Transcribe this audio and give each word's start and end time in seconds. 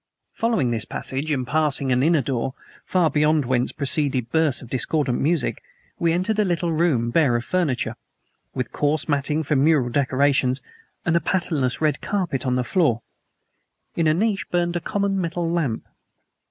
Following 0.33 0.71
this 0.71 0.83
passage, 0.83 1.29
and 1.29 1.45
passing 1.45 1.91
an 1.91 2.01
inner 2.01 2.23
door, 2.23 2.55
from 2.87 3.11
beyond 3.11 3.45
whence 3.45 3.71
proceeded 3.71 4.31
bursts 4.31 4.59
of 4.63 4.67
discordant 4.71 5.21
music, 5.21 5.61
we 5.99 6.11
entered 6.11 6.39
a 6.39 6.43
little 6.43 6.71
room 6.71 7.11
bare 7.11 7.35
of 7.35 7.45
furniture, 7.45 7.95
with 8.55 8.71
coarse 8.71 9.07
matting 9.07 9.43
for 9.43 9.55
mural 9.55 9.91
decorations, 9.91 10.59
and 11.05 11.15
a 11.15 11.19
patternless 11.21 11.81
red 11.81 12.01
carpet 12.01 12.47
on 12.47 12.55
the 12.55 12.63
floor. 12.63 13.03
In 13.95 14.07
a 14.07 14.13
niche 14.15 14.49
burned 14.49 14.75
a 14.75 14.79
common 14.79 15.21
metal 15.21 15.47
lamp. 15.47 15.85